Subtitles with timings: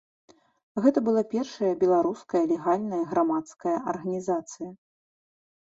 [0.85, 4.69] Гэта была першая беларуская легальная грамадская арганізацыя.